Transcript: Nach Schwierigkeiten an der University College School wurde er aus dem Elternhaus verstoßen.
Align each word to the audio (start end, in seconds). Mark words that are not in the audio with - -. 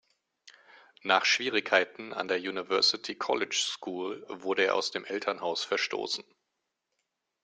Nach 1.03 1.25
Schwierigkeiten 1.25 2.11
an 2.11 2.27
der 2.27 2.39
University 2.39 3.13
College 3.13 3.55
School 3.67 4.25
wurde 4.29 4.63
er 4.65 4.73
aus 4.73 4.89
dem 4.89 5.05
Elternhaus 5.05 5.63
verstoßen. 5.63 6.23